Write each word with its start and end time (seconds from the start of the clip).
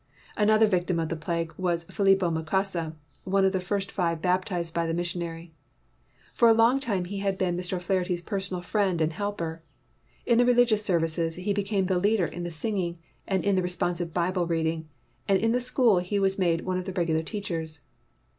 Another 0.35 0.65
victim 0.65 0.99
of 0.99 1.09
the 1.09 1.15
plague 1.15 1.53
was 1.59 1.83
Philipo 1.83 2.31
Mnkasa, 2.31 2.95
one 3.23 3.45
of 3.45 3.51
the 3.51 3.61
first 3.61 3.95
live 3.99 4.19
baptized 4.19 4.73
by 4.73 4.87
the 4.87 4.95
missionary. 4.95 5.53
For 6.33 6.47
a 6.47 6.55
long 6.55 6.79
time 6.79 7.05
he 7.05 7.19
had 7.19 7.37
been 7.37 7.55
Mr. 7.55 7.73
O 7.73 7.79
'Flaherty's 7.79 8.23
personal 8.23 8.63
friend 8.63 8.99
and 8.99 9.13
helper. 9.13 9.61
In 10.25 10.39
the 10.39 10.45
religious 10.47 10.83
services 10.83 11.35
he 11.35 11.53
became 11.53 11.85
the 11.85 11.99
leader 11.99 12.25
in 12.25 12.43
the 12.43 12.49
singing 12.49 12.97
and 13.27 13.45
in 13.45 13.55
the 13.55 13.61
respon 13.61 13.95
sive 13.97 14.11
Bible 14.11 14.47
reading, 14.47 14.89
and 15.27 15.37
in 15.37 15.51
the 15.51 15.61
school 15.61 15.99
he 15.99 16.17
was 16.17 16.39
made 16.39 16.61
one 16.61 16.79
of 16.79 16.85
the 16.85 16.93
regular 16.93 17.21
teachers. 17.21 17.81